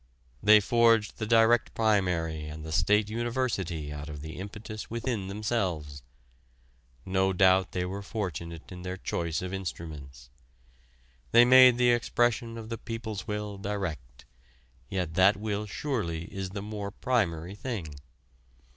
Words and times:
They 0.41 0.59
forged 0.59 1.19
the 1.19 1.27
direct 1.27 1.75
primary 1.75 2.47
and 2.47 2.65
the 2.65 2.71
State 2.71 3.07
University 3.07 3.93
out 3.93 4.09
of 4.09 4.21
the 4.21 4.39
impetus 4.39 4.89
within 4.89 5.27
themselves. 5.27 6.01
No 7.05 7.33
doubt 7.33 7.73
they 7.73 7.85
were 7.85 8.01
fortunate 8.01 8.71
in 8.71 8.81
their 8.81 8.97
choice 8.97 9.43
of 9.43 9.53
instruments. 9.53 10.31
They 11.31 11.45
made 11.45 11.77
the 11.77 11.91
expression 11.91 12.57
of 12.57 12.69
the 12.69 12.79
people's 12.79 13.27
will 13.27 13.59
direct, 13.59 14.25
yet 14.89 15.13
that 15.13 15.37
will 15.37 15.67
surely 15.67 16.23
is 16.33 16.49
the 16.49 16.63
more 16.63 16.89
primary 16.89 17.53
thing. 17.53 17.93